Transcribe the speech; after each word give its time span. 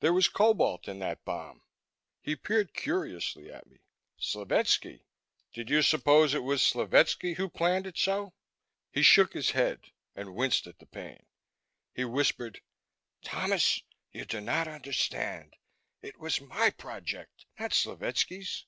There 0.00 0.12
was 0.12 0.26
cobalt 0.26 0.88
in 0.88 0.98
that 0.98 1.24
bomb." 1.24 1.62
He 2.20 2.34
peered 2.34 2.74
curiously 2.74 3.48
at 3.52 3.68
me. 3.68 3.78
"Slovetski? 4.18 5.04
Did 5.52 5.70
you 5.70 5.82
suppose 5.82 6.34
it 6.34 6.40
was 6.42 6.62
Slovetski 6.62 7.34
who 7.36 7.48
planned 7.48 7.86
it 7.86 7.96
so?" 7.96 8.34
He 8.90 9.04
shook 9.04 9.34
his 9.34 9.52
head 9.52 9.92
and 10.16 10.34
winced 10.34 10.66
at 10.66 10.80
the 10.80 10.86
pain. 10.86 11.24
He 11.94 12.04
whispered, 12.04 12.60
"Thomas, 13.22 13.80
you 14.10 14.24
do 14.24 14.40
not 14.40 14.66
understand. 14.66 15.54
It 16.02 16.18
was 16.18 16.40
my 16.40 16.70
project, 16.70 17.46
not 17.56 17.70
Slovetski's. 17.72 18.66